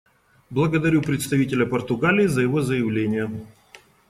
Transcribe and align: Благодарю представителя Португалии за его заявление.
Благодарю 0.49 1.03
представителя 1.03 1.67
Португалии 1.67 2.25
за 2.25 2.41
его 2.41 2.63
заявление. 2.63 3.29